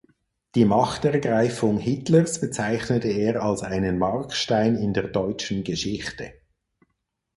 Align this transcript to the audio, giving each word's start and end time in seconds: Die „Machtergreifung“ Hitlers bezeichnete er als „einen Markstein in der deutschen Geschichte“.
Die 0.55 0.65
„Machtergreifung“ 0.65 1.77
Hitlers 1.77 2.41
bezeichnete 2.41 3.07
er 3.09 3.43
als 3.43 3.61
„einen 3.61 3.99
Markstein 3.99 4.75
in 4.75 4.95
der 4.95 5.07
deutschen 5.09 5.63
Geschichte“. 5.63 6.33